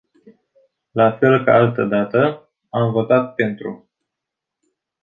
[0.93, 3.89] La fel ca altădată, am votat pentru.